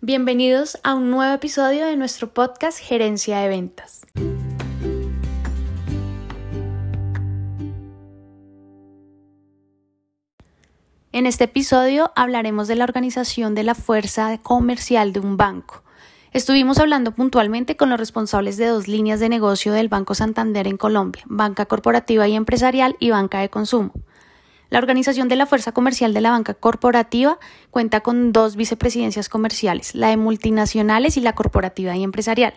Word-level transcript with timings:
Bienvenidos 0.00 0.78
a 0.82 0.94
un 0.94 1.10
nuevo 1.10 1.34
episodio 1.34 1.86
de 1.86 1.96
nuestro 1.96 2.34
podcast 2.34 2.78
Gerencia 2.78 3.38
de 3.38 3.48
Ventas. 3.48 4.02
En 11.12 11.26
este 11.26 11.44
episodio 11.44 12.12
hablaremos 12.16 12.66
de 12.66 12.74
la 12.74 12.84
organización 12.84 13.54
de 13.54 13.62
la 13.62 13.76
fuerza 13.76 14.36
comercial 14.42 15.12
de 15.12 15.20
un 15.20 15.36
banco. 15.36 15.83
Estuvimos 16.34 16.80
hablando 16.80 17.14
puntualmente 17.14 17.76
con 17.76 17.90
los 17.90 17.98
responsables 18.00 18.56
de 18.56 18.66
dos 18.66 18.88
líneas 18.88 19.20
de 19.20 19.28
negocio 19.28 19.72
del 19.72 19.88
Banco 19.88 20.16
Santander 20.16 20.66
en 20.66 20.76
Colombia, 20.76 21.22
banca 21.26 21.66
corporativa 21.66 22.26
y 22.26 22.34
empresarial 22.34 22.96
y 22.98 23.10
banca 23.10 23.38
de 23.38 23.50
consumo. 23.50 23.92
La 24.68 24.80
organización 24.80 25.28
de 25.28 25.36
la 25.36 25.46
fuerza 25.46 25.70
comercial 25.70 26.12
de 26.12 26.20
la 26.20 26.32
banca 26.32 26.54
corporativa 26.54 27.38
cuenta 27.70 28.00
con 28.00 28.32
dos 28.32 28.56
vicepresidencias 28.56 29.28
comerciales, 29.28 29.94
la 29.94 30.08
de 30.08 30.16
multinacionales 30.16 31.16
y 31.16 31.20
la 31.20 31.36
corporativa 31.36 31.94
y 31.94 32.02
empresarial. 32.02 32.54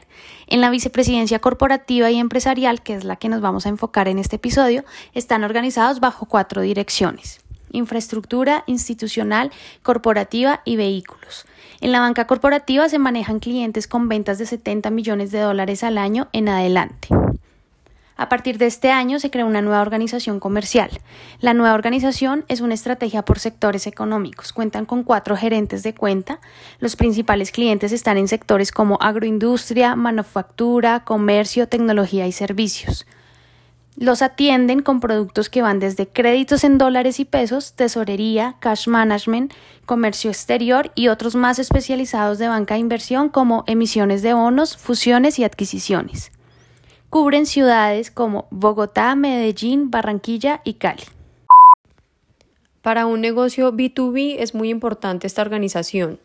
En 0.48 0.60
la 0.60 0.72
vicepresidencia 0.72 1.38
corporativa 1.38 2.10
y 2.10 2.18
empresarial, 2.18 2.82
que 2.82 2.96
es 2.96 3.04
la 3.04 3.18
que 3.18 3.30
nos 3.30 3.42
vamos 3.42 3.68
a 3.68 3.70
enfocar 3.70 4.08
en 4.08 4.18
este 4.18 4.38
episodio, 4.38 4.86
están 5.14 5.44
organizados 5.44 6.00
bajo 6.00 6.26
cuatro 6.26 6.64
direcciones 6.64 7.47
infraestructura 7.72 8.64
institucional, 8.68 9.52
corporativa 9.84 10.62
y 10.66 10.76
vehículos. 10.76 11.46
En 11.82 11.92
la 11.92 12.00
banca 12.00 12.28
corporativa 12.28 12.90
se 12.90 13.00
manejan 13.00 13.40
clientes 13.40 13.88
con 13.88 14.10
ventas 14.10 14.38
de 14.38 14.46
70 14.46 14.90
millones 14.90 15.32
de 15.32 15.40
dólares 15.40 15.84
al 15.84 15.98
año 15.98 16.28
en 16.34 16.50
adelante. 16.50 17.10
A 18.18 18.30
partir 18.30 18.58
de 18.58 18.66
este 18.66 18.90
año 18.90 19.20
se 19.20 19.30
creó 19.30 19.46
una 19.46 19.62
nueva 19.62 19.82
organización 19.82 20.40
comercial. 20.40 20.90
La 21.40 21.54
nueva 21.54 21.76
organización 21.76 22.46
es 22.48 22.62
una 22.62 22.74
estrategia 22.74 23.24
por 23.24 23.38
sectores 23.38 23.86
económicos. 23.86 24.54
Cuentan 24.54 24.86
con 24.86 25.04
cuatro 25.04 25.38
gerentes 25.38 25.84
de 25.84 25.94
cuenta. 25.94 26.40
Los 26.80 26.96
principales 26.96 27.52
clientes 27.52 27.92
están 27.92 28.18
en 28.18 28.28
sectores 28.28 28.72
como 28.72 28.98
agroindustria, 29.02 29.96
manufactura, 29.96 31.04
comercio, 31.04 31.68
tecnología 31.68 32.26
y 32.26 32.32
servicios. 32.32 33.06
Los 33.98 34.22
atienden 34.22 34.82
con 34.82 35.00
productos 35.00 35.50
que 35.50 35.62
van 35.62 35.80
desde 35.80 36.08
créditos 36.08 36.64
en 36.64 36.78
dólares 36.78 37.20
y 37.20 37.26
pesos, 37.26 37.74
tesorería, 37.74 38.56
cash 38.60 38.88
management, 38.88 39.52
comercio 39.86 40.30
exterior 40.30 40.92
y 40.96 41.10
otros 41.10 41.36
más 41.36 41.60
especializados 41.60 42.38
de 42.38 42.48
banca 42.48 42.76
de 42.76 42.80
inversión 42.80 43.30
como 43.30 43.64
emisiones 43.68 44.22
de 44.22 44.34
bonos, 44.34 44.78
fusiones 44.78 45.40
y 45.40 45.44
adquisiciones 45.44 46.32
cubren 47.10 47.46
ciudades 47.46 48.12
como 48.12 48.48
Bogotá, 48.52 49.16
Medellín, 49.16 49.90
Barranquilla 49.92 50.62
y 50.64 50.76
Cali. 50.76 51.04
Para 52.82 53.06
un 53.06 53.22
negocio 53.22 53.74
B2B 53.74 54.36
es 54.40 54.54
muy 54.54 54.70
importante 54.70 55.28
esta 55.28 55.42
organización. 55.42 56.20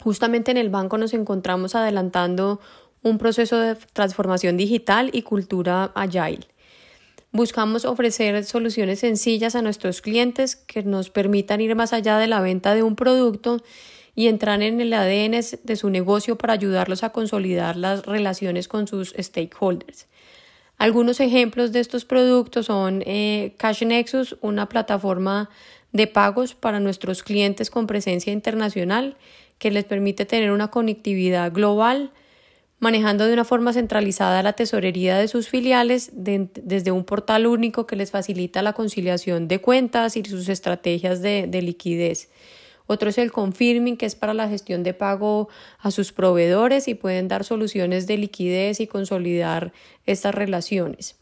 Justamente 0.00 0.50
en 0.50 0.56
el 0.56 0.70
banco 0.70 0.98
nos 0.98 1.14
encontramos 1.14 1.74
adelantando 1.74 2.60
un 3.02 3.18
proceso 3.18 3.58
de 3.58 3.76
transformación 3.92 4.56
digital 4.56 5.10
y 5.12 5.22
cultura 5.22 5.92
agile. 5.94 6.46
Buscamos 7.36 7.84
ofrecer 7.84 8.42
soluciones 8.44 9.00
sencillas 9.00 9.56
a 9.56 9.60
nuestros 9.60 10.00
clientes 10.00 10.56
que 10.56 10.82
nos 10.82 11.10
permitan 11.10 11.60
ir 11.60 11.74
más 11.74 11.92
allá 11.92 12.16
de 12.16 12.26
la 12.26 12.40
venta 12.40 12.74
de 12.74 12.82
un 12.82 12.96
producto 12.96 13.62
y 14.14 14.28
entrar 14.28 14.62
en 14.62 14.80
el 14.80 14.90
ADN 14.94 15.38
de 15.62 15.76
su 15.76 15.90
negocio 15.90 16.38
para 16.38 16.54
ayudarlos 16.54 17.04
a 17.04 17.10
consolidar 17.10 17.76
las 17.76 18.06
relaciones 18.06 18.68
con 18.68 18.88
sus 18.88 19.14
stakeholders. 19.18 20.06
Algunos 20.78 21.20
ejemplos 21.20 21.72
de 21.72 21.80
estos 21.80 22.06
productos 22.06 22.64
son 22.64 23.02
eh, 23.04 23.52
Cash 23.58 23.84
Nexus, 23.84 24.38
una 24.40 24.70
plataforma 24.70 25.50
de 25.92 26.06
pagos 26.06 26.54
para 26.54 26.80
nuestros 26.80 27.22
clientes 27.22 27.68
con 27.68 27.86
presencia 27.86 28.32
internacional 28.32 29.18
que 29.58 29.70
les 29.70 29.84
permite 29.84 30.24
tener 30.24 30.52
una 30.52 30.68
conectividad 30.68 31.52
global, 31.52 32.12
manejando 32.78 33.26
de 33.26 33.32
una 33.32 33.44
forma 33.44 33.72
centralizada 33.72 34.42
la 34.42 34.52
tesorería 34.52 35.16
de 35.18 35.28
sus 35.28 35.48
filiales 35.48 36.10
desde 36.14 36.90
un 36.90 37.04
portal 37.04 37.46
único 37.46 37.86
que 37.86 37.96
les 37.96 38.10
facilita 38.10 38.62
la 38.62 38.74
conciliación 38.74 39.48
de 39.48 39.60
cuentas 39.60 40.16
y 40.16 40.24
sus 40.24 40.48
estrategias 40.48 41.22
de 41.22 41.62
liquidez. 41.62 42.28
Otro 42.86 43.10
es 43.10 43.18
el 43.18 43.32
confirming, 43.32 43.96
que 43.96 44.06
es 44.06 44.14
para 44.14 44.34
la 44.34 44.48
gestión 44.48 44.82
de 44.82 44.94
pago 44.94 45.48
a 45.78 45.90
sus 45.90 46.12
proveedores 46.12 46.86
y 46.88 46.94
pueden 46.94 47.28
dar 47.28 47.44
soluciones 47.44 48.06
de 48.06 48.16
liquidez 48.16 48.80
y 48.80 48.86
consolidar 48.86 49.72
estas 50.06 50.34
relaciones. 50.34 51.16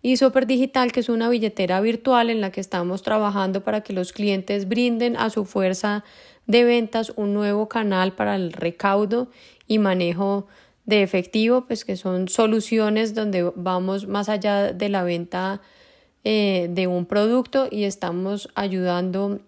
Y 0.00 0.16
Super 0.16 0.46
Digital, 0.46 0.90
que 0.90 1.00
es 1.00 1.08
una 1.08 1.28
billetera 1.28 1.80
virtual 1.80 2.30
en 2.30 2.40
la 2.40 2.50
que 2.50 2.60
estamos 2.60 3.02
trabajando 3.02 3.62
para 3.62 3.82
que 3.82 3.92
los 3.92 4.12
clientes 4.12 4.66
brinden 4.66 5.16
a 5.16 5.30
su 5.30 5.44
fuerza 5.44 6.02
de 6.46 6.64
ventas 6.64 7.12
un 7.14 7.34
nuevo 7.34 7.68
canal 7.68 8.12
para 8.12 8.34
el 8.34 8.52
recaudo 8.52 9.28
y 9.68 9.78
manejo 9.78 10.48
de 10.84 11.02
efectivo, 11.02 11.66
pues 11.66 11.84
que 11.84 11.96
son 11.96 12.28
soluciones 12.28 13.14
donde 13.14 13.50
vamos 13.54 14.06
más 14.06 14.28
allá 14.28 14.72
de 14.72 14.88
la 14.88 15.04
venta 15.04 15.60
eh, 16.24 16.68
de 16.70 16.86
un 16.86 17.06
producto 17.06 17.68
y 17.70 17.84
estamos 17.84 18.48
ayudando 18.54 19.40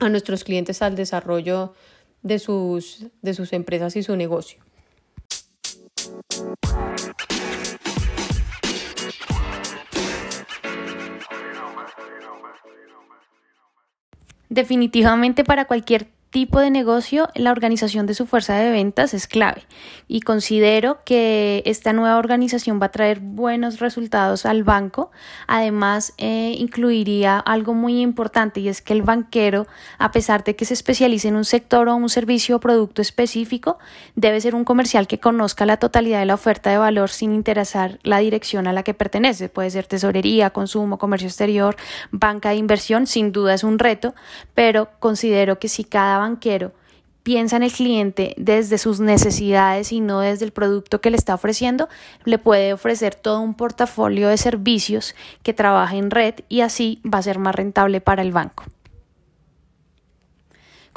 a 0.00 0.08
nuestros 0.08 0.44
clientes 0.44 0.82
al 0.82 0.94
desarrollo 0.94 1.74
de 2.22 2.38
sus, 2.38 3.06
de 3.22 3.34
sus 3.34 3.52
empresas 3.52 3.96
y 3.96 4.02
su 4.02 4.16
negocio. 4.16 4.60
Definitivamente 14.48 15.44
para 15.44 15.66
cualquier 15.66 16.08
tipo 16.30 16.60
de 16.60 16.70
negocio, 16.70 17.28
la 17.34 17.52
organización 17.52 18.06
de 18.06 18.14
su 18.14 18.26
fuerza 18.26 18.54
de 18.54 18.70
ventas 18.70 19.14
es 19.14 19.26
clave 19.26 19.62
y 20.08 20.20
considero 20.20 20.98
que 21.04 21.62
esta 21.64 21.92
nueva 21.92 22.18
organización 22.18 22.80
va 22.80 22.86
a 22.86 22.90
traer 22.90 23.20
buenos 23.20 23.80
resultados 23.80 24.44
al 24.44 24.62
banco. 24.62 25.10
Además, 25.46 26.12
eh, 26.18 26.54
incluiría 26.58 27.38
algo 27.38 27.72
muy 27.72 28.00
importante 28.00 28.60
y 28.60 28.68
es 28.68 28.82
que 28.82 28.92
el 28.92 29.02
banquero, 29.02 29.66
a 29.98 30.10
pesar 30.10 30.44
de 30.44 30.54
que 30.54 30.64
se 30.64 30.74
especialice 30.74 31.28
en 31.28 31.36
un 31.36 31.44
sector 31.44 31.88
o 31.88 31.96
un 31.96 32.08
servicio 32.08 32.56
o 32.56 32.60
producto 32.60 33.00
específico, 33.00 33.78
debe 34.14 34.40
ser 34.40 34.54
un 34.54 34.64
comercial 34.64 35.06
que 35.06 35.18
conozca 35.18 35.64
la 35.64 35.78
totalidad 35.78 36.20
de 36.20 36.26
la 36.26 36.34
oferta 36.34 36.70
de 36.70 36.78
valor 36.78 37.08
sin 37.10 37.32
interesar 37.32 37.98
la 38.02 38.18
dirección 38.18 38.66
a 38.66 38.72
la 38.72 38.82
que 38.82 38.94
pertenece. 38.94 39.48
Puede 39.48 39.70
ser 39.70 39.86
tesorería, 39.86 40.50
consumo, 40.50 40.98
comercio 40.98 41.28
exterior, 41.28 41.76
banca 42.10 42.50
de 42.50 42.56
inversión, 42.56 43.06
sin 43.06 43.32
duda 43.32 43.54
es 43.54 43.64
un 43.64 43.78
reto, 43.78 44.14
pero 44.54 44.90
considero 44.98 45.58
que 45.58 45.68
si 45.68 45.84
cada 45.84 46.17
banquero 46.18 46.72
piensa 47.28 47.56
en 47.56 47.62
el 47.62 47.72
cliente 47.72 48.34
desde 48.38 48.78
sus 48.78 49.00
necesidades 49.00 49.92
y 49.92 50.00
no 50.00 50.20
desde 50.20 50.46
el 50.46 50.52
producto 50.52 51.02
que 51.02 51.10
le 51.10 51.18
está 51.18 51.34
ofreciendo, 51.34 51.88
le 52.24 52.38
puede 52.38 52.72
ofrecer 52.72 53.14
todo 53.14 53.40
un 53.40 53.52
portafolio 53.52 54.28
de 54.28 54.38
servicios 54.38 55.14
que 55.42 55.52
trabaja 55.52 55.96
en 55.96 56.10
red 56.10 56.36
y 56.48 56.62
así 56.62 57.02
va 57.04 57.18
a 57.18 57.22
ser 57.22 57.38
más 57.38 57.54
rentable 57.54 58.00
para 58.00 58.22
el 58.22 58.32
banco. 58.32 58.64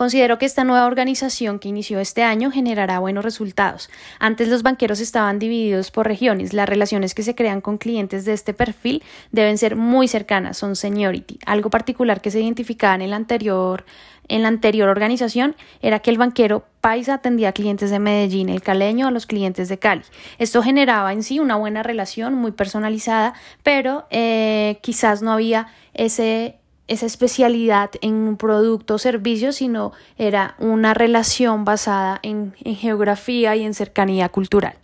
Considero 0.01 0.39
que 0.39 0.47
esta 0.47 0.63
nueva 0.63 0.87
organización 0.87 1.59
que 1.59 1.69
inició 1.69 1.99
este 1.99 2.23
año 2.23 2.49
generará 2.49 2.97
buenos 2.97 3.23
resultados. 3.23 3.87
Antes 4.17 4.47
los 4.47 4.63
banqueros 4.63 4.99
estaban 4.99 5.37
divididos 5.37 5.91
por 5.91 6.07
regiones. 6.07 6.53
Las 6.53 6.67
relaciones 6.67 7.13
que 7.13 7.21
se 7.21 7.35
crean 7.35 7.61
con 7.61 7.77
clientes 7.77 8.25
de 8.25 8.33
este 8.33 8.55
perfil 8.55 9.03
deben 9.31 9.59
ser 9.59 9.75
muy 9.75 10.07
cercanas, 10.07 10.57
son 10.57 10.75
seniority. 10.75 11.37
Algo 11.45 11.69
particular 11.69 12.19
que 12.19 12.31
se 12.31 12.41
identificaba 12.41 12.95
en 12.95 13.03
el 13.03 13.13
anterior 13.13 13.85
en 14.27 14.41
la 14.41 14.47
anterior 14.47 14.89
organización 14.89 15.55
era 15.83 15.99
que 15.99 16.09
el 16.09 16.17
banquero 16.17 16.65
paisa 16.79 17.15
atendía 17.15 17.49
a 17.49 17.53
clientes 17.53 17.91
de 17.91 17.99
Medellín, 17.99 18.49
el 18.49 18.63
caleño 18.63 19.07
a 19.07 19.11
los 19.11 19.27
clientes 19.27 19.69
de 19.69 19.77
Cali. 19.77 20.01
Esto 20.39 20.63
generaba 20.63 21.13
en 21.13 21.21
sí 21.21 21.39
una 21.39 21.57
buena 21.57 21.83
relación 21.83 22.33
muy 22.33 22.53
personalizada, 22.53 23.35
pero 23.61 24.07
eh, 24.09 24.79
quizás 24.81 25.21
no 25.21 25.31
había 25.31 25.67
ese 25.93 26.60
esa 26.87 27.05
especialidad 27.05 27.91
en 28.01 28.13
un 28.13 28.37
producto 28.37 28.95
o 28.95 28.97
servicio, 28.97 29.51
sino 29.51 29.93
era 30.17 30.55
una 30.59 30.93
relación 30.93 31.65
basada 31.65 32.19
en, 32.23 32.53
en 32.63 32.75
geografía 32.75 33.55
y 33.55 33.63
en 33.63 33.73
cercanía 33.73 34.29
cultural. 34.29 34.75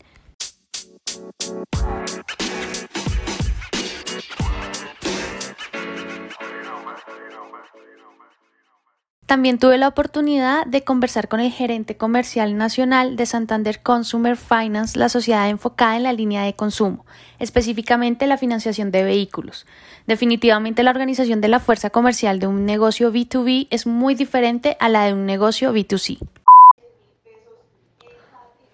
También 9.28 9.60
tuve 9.60 9.78
la 9.78 9.90
oportunidad 9.90 10.66
de 10.66 10.86
conversar 10.86 11.28
con 11.28 11.42
el 11.42 11.52
gerente 11.52 11.98
comercial 11.98 12.56
nacional 12.56 13.18
de 13.18 13.26
Santander 13.26 13.82
Consumer 13.82 14.38
Finance, 14.38 14.98
la 14.98 15.10
sociedad 15.10 15.50
enfocada 15.50 15.98
en 15.98 16.04
la 16.04 16.14
línea 16.14 16.44
de 16.44 16.54
consumo, 16.54 17.06
específicamente 17.38 18.26
la 18.26 18.38
financiación 18.38 18.90
de 18.90 19.04
vehículos. 19.04 19.66
Definitivamente 20.08 20.82
la 20.82 20.92
organización 20.92 21.42
de 21.42 21.50
la 21.50 21.60
fuerza 21.60 21.90
comercial 21.90 22.40
de 22.40 22.48
un 22.48 22.64
negocio 22.66 23.12
B2B 23.12 23.68
es 23.70 23.86
muy 23.86 24.16
diferente 24.16 24.78
a 24.80 24.88
la 24.88 25.04
de 25.04 25.14
un 25.14 25.26
negocio 25.26 25.74
B2C. 25.74 26.20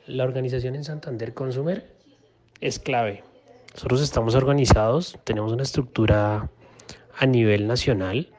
La 0.06 0.24
organización 0.24 0.76
en 0.76 0.84
Santander 0.84 1.34
Consumer 1.34 1.90
es 2.62 2.78
clave. 2.78 3.24
Nosotros 3.74 4.04
estamos 4.04 4.36
organizados, 4.36 5.18
tenemos 5.24 5.52
una 5.52 5.64
estructura 5.64 6.52
a 7.18 7.26
nivel 7.26 7.66
nacional 7.66 8.30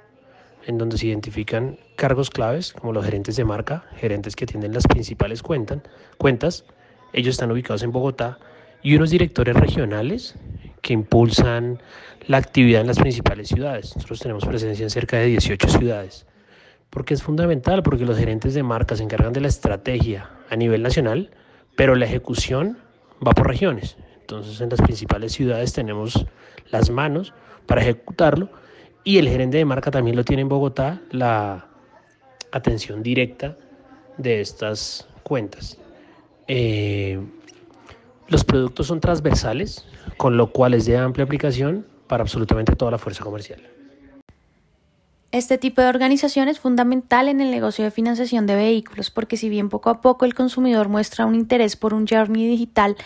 en 0.66 0.78
donde 0.78 0.98
se 0.98 1.06
identifican 1.06 1.78
cargos 1.96 2.30
claves 2.30 2.72
como 2.72 2.92
los 2.92 3.04
gerentes 3.04 3.36
de 3.36 3.44
marca, 3.44 3.84
gerentes 3.96 4.36
que 4.36 4.44
atienden 4.44 4.72
las 4.72 4.86
principales 4.86 5.42
cuentas, 5.42 5.80
cuentas. 6.18 6.64
Ellos 7.12 7.34
están 7.34 7.50
ubicados 7.50 7.82
en 7.82 7.92
Bogotá 7.92 8.38
y 8.82 8.96
unos 8.96 9.10
directores 9.10 9.54
regionales 9.56 10.34
que 10.82 10.92
impulsan 10.92 11.80
la 12.26 12.38
actividad 12.38 12.80
en 12.80 12.86
las 12.86 12.98
principales 12.98 13.48
ciudades. 13.48 13.94
Nosotros 13.96 14.20
tenemos 14.20 14.44
presencia 14.44 14.84
en 14.84 14.90
cerca 14.90 15.16
de 15.18 15.26
18 15.26 15.68
ciudades. 15.68 16.26
Porque 16.90 17.14
es 17.14 17.22
fundamental, 17.22 17.82
porque 17.82 18.04
los 18.04 18.18
gerentes 18.18 18.54
de 18.54 18.62
marca 18.62 18.96
se 18.96 19.02
encargan 19.02 19.32
de 19.32 19.40
la 19.40 19.48
estrategia 19.48 20.30
a 20.48 20.56
nivel 20.56 20.82
nacional, 20.82 21.30
pero 21.76 21.94
la 21.94 22.04
ejecución 22.04 22.78
va 23.26 23.32
por 23.32 23.48
regiones. 23.48 23.96
Entonces 24.20 24.60
en 24.60 24.70
las 24.70 24.80
principales 24.80 25.32
ciudades 25.32 25.72
tenemos 25.72 26.26
las 26.70 26.90
manos 26.90 27.32
para 27.66 27.82
ejecutarlo 27.82 28.48
y 29.04 29.18
el 29.18 29.28
gerente 29.28 29.58
de 29.58 29.64
marca 29.64 29.90
también 29.90 30.16
lo 30.16 30.24
tiene 30.24 30.42
en 30.42 30.48
Bogotá, 30.48 31.00
la 31.10 31.66
atención 32.50 33.02
directa 33.02 33.56
de 34.16 34.40
estas 34.40 35.06
cuentas. 35.22 35.78
Eh, 36.48 37.20
los 38.28 38.44
productos 38.44 38.86
son 38.86 39.00
transversales, 39.00 39.84
con 40.16 40.36
lo 40.36 40.50
cual 40.50 40.74
es 40.74 40.86
de 40.86 40.96
amplia 40.96 41.24
aplicación 41.24 41.86
para 42.06 42.22
absolutamente 42.22 42.74
toda 42.74 42.90
la 42.90 42.98
fuerza 42.98 43.22
comercial. 43.22 43.60
Este 45.32 45.58
tipo 45.58 45.82
de 45.82 45.88
organización 45.88 46.48
es 46.48 46.60
fundamental 46.60 47.28
en 47.28 47.40
el 47.40 47.50
negocio 47.50 47.84
de 47.84 47.90
financiación 47.90 48.46
de 48.46 48.54
vehículos 48.54 49.10
porque 49.10 49.36
si 49.36 49.48
bien 49.48 49.68
poco 49.68 49.90
a 49.90 50.00
poco 50.00 50.24
el 50.24 50.32
consumidor 50.32 50.88
muestra 50.88 51.26
un 51.26 51.34
interés 51.34 51.74
por 51.74 51.92
un 51.92 52.06
journey 52.06 52.46
digital 52.46 52.96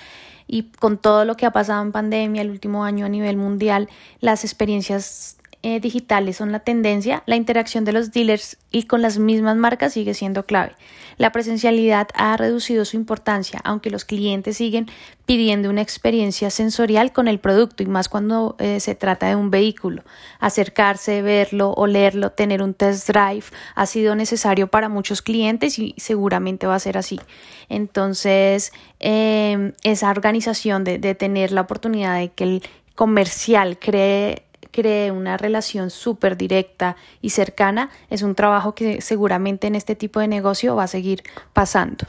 y 0.46 0.64
con 0.78 0.98
todo 0.98 1.24
lo 1.24 1.36
que 1.36 1.46
ha 1.46 1.52
pasado 1.52 1.82
en 1.82 1.90
pandemia 1.90 2.42
el 2.42 2.50
último 2.50 2.84
año 2.84 3.06
a 3.06 3.08
nivel 3.08 3.38
mundial, 3.38 3.88
las 4.20 4.44
experiencias 4.44 5.37
eh, 5.68 5.80
digitales 5.80 6.38
son 6.38 6.50
la 6.50 6.60
tendencia, 6.60 7.22
la 7.26 7.36
interacción 7.36 7.84
de 7.84 7.92
los 7.92 8.10
dealers 8.10 8.56
y 8.70 8.84
con 8.84 9.02
las 9.02 9.18
mismas 9.18 9.54
marcas 9.54 9.92
sigue 9.92 10.14
siendo 10.14 10.46
clave. 10.46 10.72
La 11.18 11.30
presencialidad 11.30 12.08
ha 12.14 12.38
reducido 12.38 12.86
su 12.86 12.96
importancia, 12.96 13.60
aunque 13.64 13.90
los 13.90 14.06
clientes 14.06 14.56
siguen 14.56 14.86
pidiendo 15.26 15.68
una 15.68 15.82
experiencia 15.82 16.48
sensorial 16.48 17.12
con 17.12 17.28
el 17.28 17.38
producto 17.38 17.82
y 17.82 17.86
más 17.86 18.08
cuando 18.08 18.56
eh, 18.58 18.80
se 18.80 18.94
trata 18.94 19.28
de 19.28 19.36
un 19.36 19.50
vehículo. 19.50 20.04
Acercarse, 20.40 21.20
verlo, 21.20 21.72
olerlo, 21.72 22.30
tener 22.32 22.62
un 22.62 22.72
test 22.72 23.06
drive 23.06 23.44
ha 23.74 23.84
sido 23.84 24.14
necesario 24.14 24.68
para 24.68 24.88
muchos 24.88 25.20
clientes 25.20 25.78
y 25.78 25.94
seguramente 25.98 26.66
va 26.66 26.76
a 26.76 26.80
ser 26.80 26.96
así. 26.96 27.20
Entonces, 27.68 28.72
em, 29.00 29.74
esa 29.82 30.08
organización 30.08 30.82
de, 30.84 30.98
de 30.98 31.14
tener 31.14 31.52
la 31.52 31.60
oportunidad 31.60 32.16
de 32.16 32.30
que 32.30 32.44
el 32.44 32.62
comercial 32.94 33.78
cree 33.78 34.47
cree 34.78 35.10
una 35.10 35.36
relación 35.36 35.90
súper 35.90 36.36
directa 36.36 36.94
y 37.20 37.30
cercana, 37.30 37.90
es 38.10 38.22
un 38.22 38.36
trabajo 38.36 38.76
que 38.76 39.00
seguramente 39.00 39.66
en 39.66 39.74
este 39.74 39.96
tipo 39.96 40.20
de 40.20 40.28
negocio 40.28 40.76
va 40.76 40.84
a 40.84 40.86
seguir 40.86 41.24
pasando. 41.52 42.06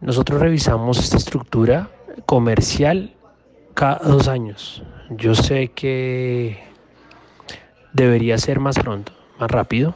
Nosotros 0.00 0.40
revisamos 0.40 0.98
esta 0.98 1.18
estructura 1.18 1.88
comercial 2.26 3.14
cada 3.74 3.98
dos 3.98 4.26
años. 4.26 4.82
Yo 5.10 5.36
sé 5.36 5.68
que 5.68 6.64
debería 7.92 8.38
ser 8.38 8.58
más 8.58 8.76
pronto, 8.76 9.12
más 9.38 9.52
rápido, 9.52 9.94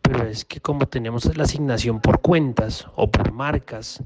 pero 0.00 0.24
es 0.24 0.46
que 0.46 0.60
como 0.60 0.86
tenemos 0.86 1.36
la 1.36 1.44
asignación 1.44 2.00
por 2.00 2.22
cuentas 2.22 2.86
o 2.96 3.10
por 3.10 3.32
marcas, 3.32 4.02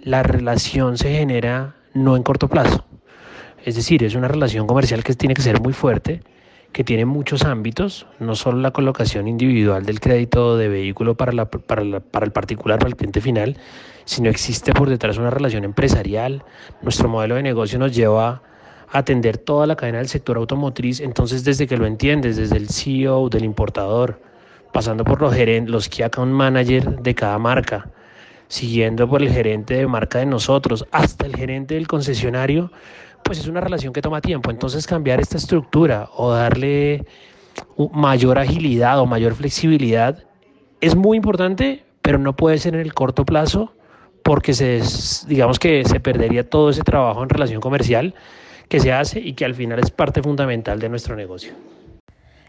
la 0.00 0.22
relación 0.22 0.96
se 0.96 1.10
genera 1.10 1.74
no 1.94 2.16
en 2.16 2.22
corto 2.22 2.48
plazo. 2.48 2.84
Es 3.64 3.76
decir, 3.76 4.04
es 4.04 4.14
una 4.14 4.28
relación 4.28 4.66
comercial 4.66 5.02
que 5.02 5.14
tiene 5.14 5.34
que 5.34 5.42
ser 5.42 5.60
muy 5.60 5.72
fuerte, 5.72 6.20
que 6.72 6.84
tiene 6.84 7.06
muchos 7.06 7.44
ámbitos, 7.44 8.06
no 8.18 8.34
solo 8.34 8.58
la 8.58 8.72
colocación 8.72 9.28
individual 9.28 9.86
del 9.86 10.00
crédito 10.00 10.58
de 10.58 10.68
vehículo 10.68 11.14
para, 11.14 11.32
la, 11.32 11.46
para, 11.46 12.00
para 12.00 12.26
el 12.26 12.32
particular, 12.32 12.78
para 12.78 12.90
el 12.90 12.96
cliente 12.96 13.20
final, 13.20 13.56
sino 14.04 14.28
existe 14.28 14.72
por 14.72 14.90
detrás 14.90 15.16
una 15.16 15.30
relación 15.30 15.64
empresarial. 15.64 16.44
Nuestro 16.82 17.08
modelo 17.08 17.36
de 17.36 17.42
negocio 17.42 17.78
nos 17.78 17.94
lleva 17.94 18.42
a 18.92 18.98
atender 18.98 19.38
toda 19.38 19.66
la 19.66 19.76
cadena 19.76 19.98
del 19.98 20.08
sector 20.08 20.36
automotriz, 20.36 21.00
entonces 21.00 21.44
desde 21.44 21.66
que 21.66 21.76
lo 21.76 21.86
entiendes, 21.86 22.36
desde 22.36 22.56
el 22.56 22.68
CEO, 22.68 23.28
del 23.28 23.44
importador, 23.44 24.20
pasando 24.72 25.04
por 25.04 25.22
los 25.22 25.32
gerentes, 25.32 25.70
los 25.70 25.88
key 25.88 26.02
account 26.02 26.32
manager 26.32 27.00
de 27.00 27.14
cada 27.14 27.38
marca, 27.38 27.88
siguiendo 28.48 29.08
por 29.08 29.22
el 29.22 29.30
gerente 29.30 29.74
de 29.74 29.86
marca 29.86 30.18
de 30.18 30.26
nosotros 30.26 30.86
hasta 30.90 31.26
el 31.26 31.36
gerente 31.36 31.74
del 31.74 31.86
concesionario, 31.86 32.70
pues 33.22 33.38
es 33.38 33.46
una 33.46 33.60
relación 33.60 33.92
que 33.92 34.02
toma 34.02 34.20
tiempo. 34.20 34.50
Entonces 34.50 34.86
cambiar 34.86 35.20
esta 35.20 35.36
estructura 35.36 36.08
o 36.16 36.30
darle 36.30 37.04
mayor 37.92 38.38
agilidad 38.38 39.00
o 39.00 39.06
mayor 39.06 39.34
flexibilidad 39.34 40.24
es 40.80 40.94
muy 40.94 41.16
importante, 41.16 41.84
pero 42.02 42.18
no 42.18 42.36
puede 42.36 42.58
ser 42.58 42.74
en 42.74 42.80
el 42.80 42.94
corto 42.94 43.24
plazo 43.24 43.72
porque 44.22 44.54
se, 44.54 44.80
digamos 45.26 45.58
que 45.58 45.84
se 45.84 46.00
perdería 46.00 46.48
todo 46.48 46.70
ese 46.70 46.82
trabajo 46.82 47.22
en 47.22 47.28
relación 47.28 47.60
comercial 47.60 48.14
que 48.68 48.80
se 48.80 48.92
hace 48.92 49.20
y 49.20 49.34
que 49.34 49.44
al 49.44 49.54
final 49.54 49.78
es 49.78 49.90
parte 49.90 50.22
fundamental 50.22 50.78
de 50.78 50.88
nuestro 50.88 51.16
negocio. 51.16 51.52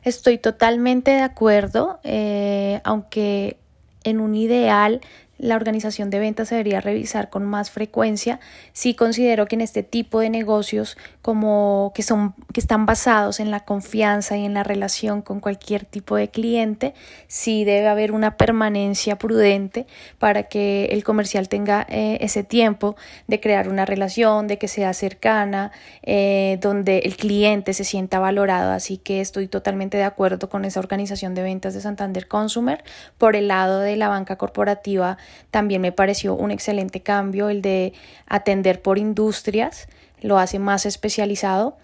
Estoy 0.03 0.37
totalmente 0.37 1.11
de 1.11 1.21
acuerdo, 1.21 1.99
eh, 2.03 2.79
aunque 2.83 3.57
en 4.03 4.19
un 4.19 4.35
ideal 4.35 5.01
la 5.45 5.55
organización 5.55 6.09
de 6.09 6.19
ventas 6.19 6.49
debería 6.49 6.81
revisar 6.81 7.29
con 7.29 7.45
más 7.45 7.69
frecuencia. 7.69 8.39
Sí 8.73 8.95
considero 8.95 9.45
que 9.45 9.55
en 9.55 9.61
este 9.61 9.83
tipo 9.83 10.19
de 10.19 10.29
negocios 10.29 10.97
como 11.21 11.91
que 11.95 12.03
son 12.03 12.33
que 12.53 12.59
están 12.59 12.85
basados 12.85 13.39
en 13.39 13.51
la 13.51 13.61
confianza 13.61 14.37
y 14.37 14.45
en 14.45 14.53
la 14.53 14.63
relación 14.63 15.21
con 15.21 15.39
cualquier 15.39 15.85
tipo 15.85 16.15
de 16.15 16.29
cliente, 16.29 16.93
sí 17.27 17.63
debe 17.63 17.87
haber 17.87 18.11
una 18.11 18.37
permanencia 18.37 19.17
prudente 19.17 19.85
para 20.19 20.43
que 20.43 20.85
el 20.85 21.03
comercial 21.03 21.47
tenga 21.47 21.85
eh, 21.89 22.17
ese 22.21 22.43
tiempo 22.43 22.95
de 23.27 23.39
crear 23.39 23.69
una 23.69 23.85
relación, 23.85 24.47
de 24.47 24.57
que 24.57 24.67
sea 24.67 24.93
cercana, 24.93 25.71
eh, 26.01 26.57
donde 26.61 26.99
el 26.99 27.17
cliente 27.17 27.73
se 27.73 27.83
sienta 27.83 28.19
valorado. 28.19 28.71
Así 28.71 28.97
que 28.97 29.21
estoy 29.21 29.47
totalmente 29.47 29.97
de 29.97 30.03
acuerdo 30.03 30.49
con 30.49 30.65
esa 30.65 30.79
organización 30.79 31.35
de 31.35 31.43
ventas 31.43 31.73
de 31.73 31.81
Santander 31.81 32.27
Consumer 32.27 32.83
por 33.17 33.35
el 33.35 33.47
lado 33.47 33.79
de 33.79 33.95
la 33.95 34.07
banca 34.07 34.37
corporativa 34.37 35.17
también 35.51 35.81
me 35.81 35.91
pareció 35.91 36.35
un 36.35 36.51
excelente 36.51 37.01
cambio 37.01 37.49
el 37.49 37.61
de 37.61 37.93
atender 38.27 38.81
por 38.81 38.97
industrias, 38.97 39.87
lo 40.21 40.37
hace 40.37 40.59
más 40.59 40.85
especializado 40.85 41.77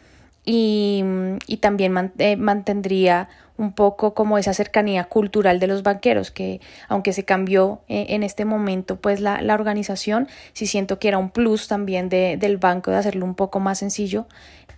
y, 0.45 1.03
también 1.59 2.11
eh, 2.17 2.35
mantendría 2.35 3.29
un 3.57 3.73
poco 3.73 4.15
como 4.15 4.39
esa 4.39 4.53
cercanía 4.53 5.03
cultural 5.03 5.59
de 5.59 5.67
los 5.67 5.83
banqueros, 5.83 6.31
que 6.31 6.59
aunque 6.87 7.13
se 7.13 7.23
cambió 7.23 7.81
eh, 7.87 8.07
en 8.09 8.23
este 8.23 8.43
momento 8.43 8.99
pues 8.99 9.19
la, 9.19 9.39
organización, 9.53 10.27
sí 10.53 10.65
siento 10.65 10.97
que 10.97 11.09
era 11.09 11.19
un 11.19 11.29
plus 11.29 11.67
también 11.67 12.09
del 12.09 12.57
banco 12.57 12.89
de 12.89 12.97
hacerlo 12.97 13.25
un 13.25 13.35
poco 13.35 13.59
más 13.59 13.77
sencillo 13.79 14.25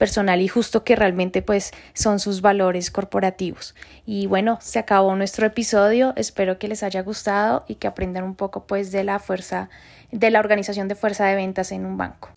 personal 0.03 0.41
y 0.41 0.49
justo 0.49 0.83
que 0.83 0.97
realmente 0.97 1.41
pues 1.41 1.71
son 1.93 2.19
sus 2.19 2.41
valores 2.41 2.91
corporativos. 2.91 3.73
Y 4.05 4.27
bueno, 4.27 4.57
se 4.61 4.77
acabó 4.77 5.15
nuestro 5.15 5.45
episodio, 5.47 6.11
espero 6.17 6.59
que 6.59 6.67
les 6.67 6.83
haya 6.83 7.01
gustado 7.03 7.63
y 7.69 7.75
que 7.75 7.87
aprendan 7.87 8.25
un 8.25 8.35
poco 8.35 8.67
pues 8.67 8.91
de 8.91 9.05
la 9.05 9.19
fuerza, 9.19 9.69
de 10.11 10.29
la 10.29 10.41
organización 10.41 10.89
de 10.89 10.95
fuerza 10.95 11.25
de 11.25 11.35
ventas 11.35 11.71
en 11.71 11.85
un 11.85 11.95
banco. 11.95 12.31